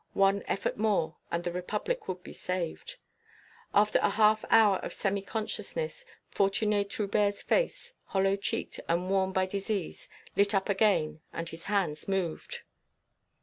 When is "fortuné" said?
6.33-6.89